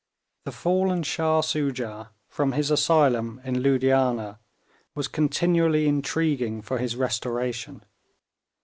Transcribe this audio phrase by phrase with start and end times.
[0.45, 4.39] The fallen Shah Soojah, from his asylum in Loodianah,
[4.95, 7.85] was continually intriguing for his restoration.